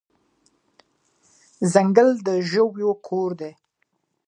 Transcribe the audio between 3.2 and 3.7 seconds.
دی.